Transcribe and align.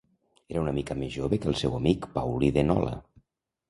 Era 0.53 0.63
una 0.63 0.73
mica 0.77 0.97
més 1.03 1.13
jove 1.17 1.41
que 1.45 1.51
el 1.53 1.61
seu 1.61 1.79
amic 1.83 2.11
Paulí 2.19 2.53
de 2.61 2.69
Nola. 2.73 3.01